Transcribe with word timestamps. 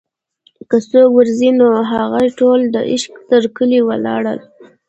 که 0.69 0.77
څوک 0.89 1.09
ور 1.15 1.27
ځي 1.37 1.49
نوهغه 1.59 2.21
ټول 2.39 2.59
دعشق 2.75 3.13
تر 3.29 3.43
کلي 3.55 3.79
ولاړه 3.83 4.33